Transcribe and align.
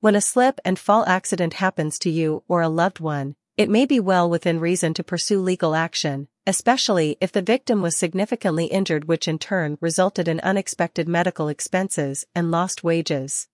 When 0.00 0.14
a 0.14 0.20
slip 0.20 0.60
and 0.64 0.78
fall 0.78 1.04
accident 1.08 1.54
happens 1.54 1.98
to 2.00 2.10
you 2.10 2.44
or 2.46 2.62
a 2.62 2.68
loved 2.68 3.00
one, 3.00 3.34
it 3.56 3.68
may 3.68 3.84
be 3.84 3.98
well 3.98 4.30
within 4.30 4.60
reason 4.60 4.94
to 4.94 5.02
pursue 5.02 5.40
legal 5.40 5.74
action, 5.74 6.28
especially 6.46 7.16
if 7.20 7.32
the 7.32 7.42
victim 7.42 7.82
was 7.82 7.96
significantly 7.96 8.66
injured 8.66 9.06
which 9.06 9.26
in 9.26 9.40
turn 9.40 9.76
resulted 9.80 10.28
in 10.28 10.38
unexpected 10.38 11.08
medical 11.08 11.48
expenses 11.48 12.24
and 12.32 12.52
lost 12.52 12.84
wages. 12.84 13.48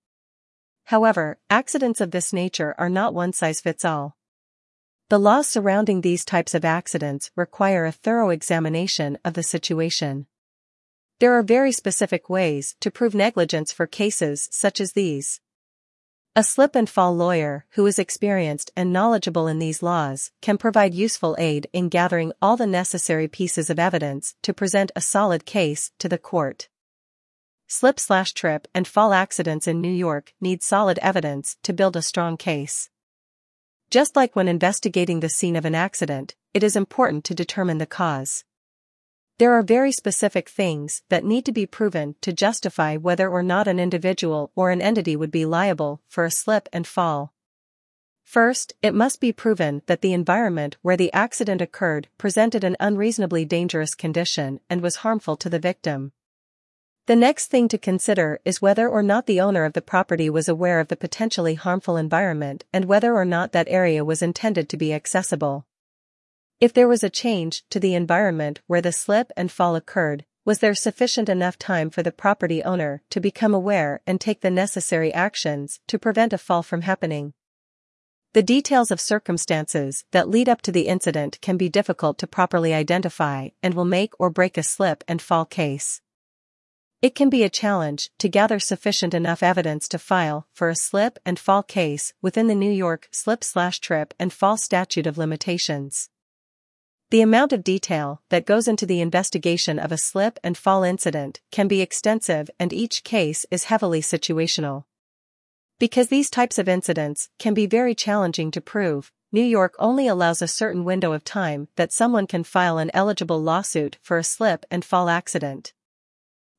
However, 0.85 1.39
accidents 1.49 2.03
of 2.03 2.11
this 2.11 2.31
nature 2.31 2.75
are 2.77 2.91
not 2.91 3.15
one 3.15 3.33
size 3.33 3.63
fits 3.63 3.83
all. 3.83 4.19
The 5.09 5.19
laws 5.19 5.49
surrounding 5.49 6.03
these 6.03 6.27
types 6.27 6.53
of 6.53 6.63
accidents 6.63 7.31
require 7.37 7.87
a 7.87 7.93
thorough 7.93 8.29
examination 8.29 9.17
of 9.25 9.33
the 9.33 9.43
situation. 9.43 10.27
There 11.21 11.33
are 11.33 11.43
very 11.43 11.73
specific 11.73 12.29
ways 12.29 12.77
to 12.81 12.91
prove 12.91 13.15
negligence 13.15 13.73
for 13.73 13.87
cases 13.87 14.47
such 14.53 14.79
as 14.79 14.93
these. 14.93 15.41
A 16.37 16.43
slip 16.43 16.75
and 16.75 16.91
fall 16.91 17.15
lawyer 17.15 17.65
who 17.75 17.87
is 17.87 17.97
experienced 17.97 18.73
and 18.77 18.93
knowledgeable 18.93 19.47
in 19.47 19.61
these 19.61 19.85
laws 19.85 20.33
can 20.43 20.59
provide 20.59 20.93
useful 20.93 21.37
aid 21.39 21.69
in 21.73 21.89
gathering 21.89 22.33
all 22.43 22.57
the 22.57 22.67
necessary 22.67 23.29
pieces 23.29 23.71
of 23.71 23.79
evidence 23.79 24.35
to 24.43 24.53
present 24.53 24.91
a 24.97 25.01
solid 25.01 25.47
case 25.47 25.93
to 26.01 26.09
the 26.09 26.19
court. 26.19 26.69
Slip 27.69 28.01
slash 28.01 28.33
trip 28.33 28.67
and 28.75 28.89
fall 28.89 29.13
accidents 29.13 29.69
in 29.69 29.81
New 29.81 29.93
York 29.93 30.35
need 30.41 30.65
solid 30.65 30.99
evidence 30.99 31.57
to 31.63 31.73
build 31.73 31.95
a 31.95 32.03
strong 32.03 32.37
case. 32.37 32.91
Just 33.89 34.17
like 34.17 34.35
when 34.35 34.49
investigating 34.49 35.21
the 35.21 35.29
scene 35.29 35.55
of 35.55 35.65
an 35.65 35.77
accident, 35.77 36.35
it 36.53 36.65
is 36.65 36.75
important 36.75 37.23
to 37.27 37.35
determine 37.37 37.79
the 37.79 37.87
cause. 37.87 38.43
There 39.39 39.53
are 39.53 39.65
very 39.65 39.91
specific 39.91 40.49
things 40.49 41.03
that 41.09 41.25
need 41.25 41.45
to 41.47 41.53
be 41.53 41.67
proven 41.67 42.15
to 42.21 42.33
justify 42.33 42.97
whether 42.97 43.29
or 43.29 43.43
not 43.43 43.67
an 43.67 43.81
individual 43.81 44.53
or 44.55 44.71
an 44.71 44.81
entity 44.81 45.17
would 45.17 45.33
be 45.33 45.45
liable 45.45 46.01
for 46.09 46.25
a 46.25 46.31
slip 46.31 46.69
and 46.73 46.87
fall. 46.87 47.33
First, 48.23 48.75
it 48.81 48.95
must 48.95 49.21
be 49.21 49.33
proven 49.33 49.83
that 49.87 50.03
the 50.03 50.13
environment 50.13 50.77
where 50.83 50.97
the 50.97 51.13
accident 51.13 51.61
occurred 51.61 52.07
presented 52.17 52.63
an 52.63 52.77
unreasonably 52.79 53.45
dangerous 53.45 53.97
condition 53.97 54.61
and 54.71 54.81
was 54.81 54.97
harmful 54.97 55.37
to 55.39 55.51
the 55.51 55.59
victim. 55.59 56.13
The 57.07 57.17
next 57.17 57.49
thing 57.49 57.67
to 57.69 57.77
consider 57.77 58.41
is 58.45 58.63
whether 58.63 58.89
or 58.89 59.03
not 59.03 59.27
the 59.27 59.41
owner 59.41 59.65
of 59.65 59.73
the 59.73 59.83
property 59.83 60.31
was 60.31 60.49
aware 60.49 60.79
of 60.79 60.89
the 60.89 60.97
potentially 60.97 61.55
harmful 61.55 61.97
environment 61.97 62.65
and 62.73 62.85
whether 62.85 63.15
or 63.15 63.25
not 63.25 63.51
that 63.51 63.69
area 63.69 64.05
was 64.05 64.23
intended 64.23 64.69
to 64.69 64.77
be 64.77 64.95
accessible. 64.95 65.67
If 66.65 66.73
there 66.73 66.89
was 66.89 67.05
a 67.05 67.11
change 67.11 67.63
to 67.69 67.79
the 67.79 67.95
environment 67.95 68.63
where 68.67 68.81
the 68.81 68.91
slip 68.91 69.31
and 69.37 69.53
fall 69.53 69.77
occurred, 69.77 70.25
was 70.47 70.61
there 70.61 70.75
sufficient 70.75 71.29
enough 71.29 71.59
time 71.59 71.91
for 71.91 72.03
the 72.03 72.11
property 72.11 72.63
owner 72.63 73.03
to 73.11 73.21
become 73.21 73.53
aware 73.53 74.01
and 74.07 74.19
take 74.19 74.41
the 74.41 74.51
necessary 74.51 75.13
actions 75.13 75.81
to 75.89 75.99
prevent 75.99 76.33
a 76.33 76.39
fall 76.39 76.63
from 76.63 76.81
happening? 76.81 77.35
The 78.33 78.43
details 78.43 78.91
of 78.91 78.99
circumstances 78.99 80.07
that 80.13 80.31
lead 80.31 80.49
up 80.49 80.63
to 80.63 80.73
the 80.73 80.87
incident 80.87 81.39
can 81.43 81.59
be 81.59 81.69
difficult 81.69 82.17
to 82.21 82.27
properly 82.27 82.73
identify 82.73 83.51
and 83.63 83.75
will 83.75 83.85
make 83.85 84.19
or 84.19 84.31
break 84.31 84.57
a 84.57 84.63
slip 84.63 85.05
and 85.07 85.21
fall 85.21 85.45
case. 85.45 86.01
It 87.03 87.15
can 87.15 87.29
be 87.29 87.43
a 87.43 87.51
challenge 87.51 88.09
to 88.21 88.31
gather 88.31 88.59
sufficient 88.59 89.13
enough 89.13 89.43
evidence 89.43 89.87
to 89.89 89.99
file 89.99 90.49
for 90.55 90.71
a 90.71 90.77
slip 90.77 91.19
and 91.27 91.39
fall 91.39 91.63
case 91.63 92.15
within 92.23 92.47
the 92.47 92.55
New 92.55 92.73
York 92.73 93.11
slip 93.13 93.45
slash 93.45 93.81
trip 93.81 94.15
and 94.19 94.33
fall 94.33 94.57
statute 94.57 95.07
of 95.07 95.19
limitations. 95.19 96.09
The 97.15 97.21
amount 97.21 97.53
of 97.53 97.63
detail 97.63 98.23
that 98.31 98.45
goes 98.45 98.67
into 98.67 98.87
the 98.87 99.01
investigation 99.01 99.79
of 99.79 99.93
a 99.93 99.97
slip 99.97 100.37
and 100.43 100.59
fall 100.59 100.83
incident 100.83 101.41
can 101.53 101.69
be 101.69 101.81
extensive 101.81 102.51
and 102.59 102.73
each 102.73 103.05
case 103.05 103.47
is 103.53 103.71
heavily 103.71 104.01
situational. 104.01 104.87
Because 105.79 106.09
these 106.09 106.29
types 106.29 106.59
of 106.59 106.69
incidents 106.69 107.29
can 107.39 107.55
be 107.55 107.67
very 107.67 107.95
challenging 107.95 108.51
to 108.51 108.61
prove, 108.61 109.13
New 109.31 109.45
York 109.45 109.77
only 109.79 110.09
allows 110.09 110.43
a 110.43 110.49
certain 110.49 110.83
window 110.83 111.13
of 111.13 111.23
time 111.23 111.69
that 111.77 111.93
someone 111.93 112.27
can 112.27 112.43
file 112.43 112.79
an 112.79 112.91
eligible 112.93 113.41
lawsuit 113.41 113.97
for 114.03 114.19
a 114.19 114.25
slip 114.25 114.67
and 114.69 114.85
fall 114.85 115.09
accident. 115.09 115.73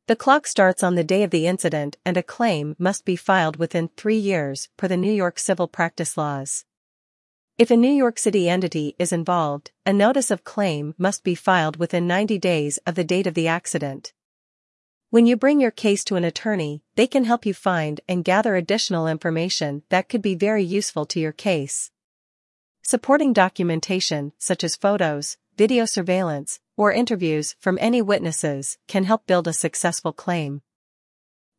The 0.07 0.15
clock 0.15 0.47
starts 0.47 0.83
on 0.83 0.95
the 0.95 1.03
day 1.03 1.23
of 1.23 1.31
the 1.31 1.47
incident 1.47 1.97
and 2.05 2.15
a 2.15 2.23
claim 2.23 2.77
must 2.79 3.03
be 3.03 3.17
filed 3.17 3.57
within 3.57 3.89
three 3.89 4.15
years 4.15 4.69
per 4.77 4.87
the 4.87 4.95
New 4.95 5.11
York 5.11 5.37
civil 5.37 5.67
practice 5.67 6.15
laws. 6.15 6.63
If 7.57 7.71
a 7.71 7.77
New 7.77 7.91
York 7.91 8.19
City 8.19 8.49
entity 8.49 8.97
is 8.99 9.13
involved, 9.13 9.71
a 9.85 9.93
notice 9.93 10.29
of 10.29 10.43
claim 10.43 10.93
must 10.97 11.23
be 11.23 11.35
filed 11.35 11.77
within 11.77 12.05
90 12.05 12.37
days 12.37 12.79
of 12.79 12.95
the 12.95 13.03
date 13.05 13.27
of 13.27 13.33
the 13.33 13.47
accident. 13.47 14.11
When 15.09 15.25
you 15.25 15.37
bring 15.37 15.61
your 15.61 15.71
case 15.71 16.03
to 16.05 16.17
an 16.17 16.25
attorney, 16.25 16.83
they 16.95 17.07
can 17.07 17.23
help 17.23 17.45
you 17.45 17.53
find 17.53 18.01
and 18.09 18.25
gather 18.25 18.57
additional 18.57 19.07
information 19.07 19.83
that 19.87 20.09
could 20.09 20.21
be 20.21 20.35
very 20.35 20.65
useful 20.65 21.05
to 21.05 21.19
your 21.21 21.31
case. 21.31 21.91
Supporting 22.81 23.31
documentation, 23.31 24.33
such 24.37 24.61
as 24.61 24.75
photos, 24.75 25.37
video 25.55 25.85
surveillance, 25.85 26.59
or 26.75 26.91
interviews 26.91 27.55
from 27.57 27.77
any 27.79 28.01
witnesses, 28.01 28.77
can 28.89 29.05
help 29.05 29.25
build 29.27 29.47
a 29.47 29.53
successful 29.53 30.11
claim. 30.11 30.61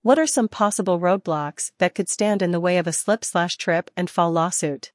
What 0.03 0.19
are 0.19 0.27
some 0.27 0.49
possible 0.49 1.01
roadblocks 1.01 1.73
that 1.79 1.95
could 1.95 2.11
stand 2.11 2.43
in 2.43 2.51
the 2.51 2.61
way 2.61 2.77
of 2.77 2.87
a 2.87 2.93
slip 2.93 3.25
slash 3.25 3.57
trip 3.57 3.91
and 3.97 4.11
fall 4.11 4.31
lawsuit? 4.31 4.93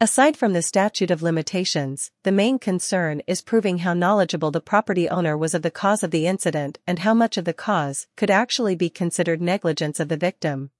Aside 0.00 0.36
from 0.36 0.54
the 0.54 0.62
statute 0.62 1.12
of 1.12 1.22
limitations, 1.22 2.10
the 2.24 2.32
main 2.32 2.58
concern 2.58 3.22
is 3.28 3.40
proving 3.40 3.78
how 3.78 3.94
knowledgeable 3.94 4.50
the 4.50 4.60
property 4.60 5.08
owner 5.08 5.38
was 5.38 5.54
of 5.54 5.62
the 5.62 5.70
cause 5.70 6.02
of 6.02 6.10
the 6.10 6.26
incident 6.26 6.78
and 6.84 6.98
how 6.98 7.14
much 7.14 7.36
of 7.36 7.44
the 7.44 7.54
cause 7.54 8.08
could 8.16 8.28
actually 8.28 8.74
be 8.74 8.90
considered 8.90 9.40
negligence 9.40 10.00
of 10.00 10.08
the 10.08 10.16
victim. 10.16 10.70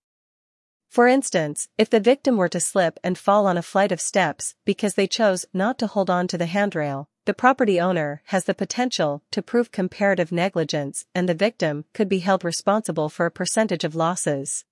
For 0.88 1.06
instance, 1.06 1.68
if 1.78 1.88
the 1.88 2.00
victim 2.00 2.36
were 2.36 2.48
to 2.48 2.58
slip 2.58 2.98
and 3.04 3.16
fall 3.16 3.46
on 3.46 3.56
a 3.56 3.62
flight 3.62 3.92
of 3.92 4.00
steps 4.00 4.56
because 4.64 4.94
they 4.94 5.06
chose 5.06 5.46
not 5.52 5.78
to 5.78 5.86
hold 5.86 6.10
on 6.10 6.26
to 6.28 6.38
the 6.38 6.46
handrail, 6.46 7.08
the 7.24 7.34
property 7.34 7.80
owner 7.80 8.20
has 8.26 8.44
the 8.44 8.54
potential 8.54 9.22
to 9.30 9.42
prove 9.42 9.70
comparative 9.70 10.32
negligence 10.32 11.06
and 11.14 11.28
the 11.28 11.34
victim 11.34 11.84
could 11.94 12.08
be 12.08 12.18
held 12.18 12.44
responsible 12.44 13.08
for 13.08 13.26
a 13.26 13.30
percentage 13.30 13.84
of 13.84 13.94
losses. 13.94 14.64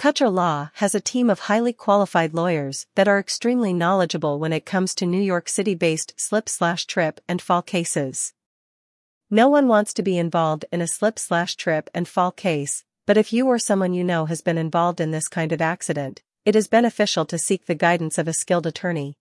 Kucher 0.00 0.32
Law 0.32 0.70
has 0.76 0.94
a 0.94 1.00
team 1.00 1.28
of 1.28 1.40
highly 1.40 1.74
qualified 1.74 2.32
lawyers 2.32 2.86
that 2.94 3.06
are 3.06 3.18
extremely 3.18 3.74
knowledgeable 3.74 4.38
when 4.38 4.50
it 4.50 4.64
comes 4.64 4.94
to 4.94 5.04
New 5.04 5.20
York 5.20 5.46
City-based 5.46 6.14
slip 6.16 6.48
slash 6.48 6.86
trip 6.86 7.20
and 7.28 7.42
fall 7.42 7.60
cases. 7.60 8.32
No 9.28 9.50
one 9.50 9.68
wants 9.68 9.92
to 9.92 10.02
be 10.02 10.16
involved 10.16 10.64
in 10.72 10.80
a 10.80 10.86
slip 10.86 11.18
slash 11.18 11.54
trip 11.54 11.90
and 11.92 12.08
fall 12.08 12.32
case, 12.32 12.82
but 13.06 13.18
if 13.18 13.30
you 13.30 13.46
or 13.46 13.58
someone 13.58 13.92
you 13.92 14.02
know 14.02 14.24
has 14.24 14.40
been 14.40 14.56
involved 14.56 15.02
in 15.02 15.10
this 15.10 15.28
kind 15.28 15.52
of 15.52 15.60
accident, 15.60 16.22
it 16.46 16.56
is 16.56 16.66
beneficial 16.66 17.26
to 17.26 17.36
seek 17.36 17.66
the 17.66 17.74
guidance 17.74 18.16
of 18.16 18.26
a 18.26 18.32
skilled 18.32 18.66
attorney. 18.66 19.18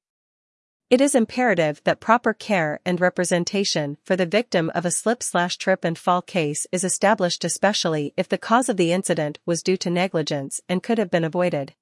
It 0.90 1.02
is 1.02 1.14
imperative 1.14 1.82
that 1.84 2.00
proper 2.00 2.34
care 2.34 2.80
and 2.84 3.00
representation 3.00 3.98
for 4.04 4.16
the 4.16 4.26
victim 4.26 4.72
of 4.74 4.88
a 4.88 4.92
slip 4.92 5.22
slash 5.22 5.56
trip 5.58 5.86
and 5.86 5.96
fall 5.96 6.24
case 6.24 6.66
is 6.72 6.84
established 6.84 7.46
especially 7.46 8.12
if 8.18 8.28
the 8.28 8.40
cause 8.40 8.70
of 8.70 8.78
the 8.78 8.92
incident 8.92 9.38
was 9.46 9.62
due 9.62 9.78
to 9.78 9.92
negligence 9.92 10.62
and 10.68 10.82
could 10.82 10.98
have 10.98 11.12
been 11.12 11.24
avoided. 11.24 11.76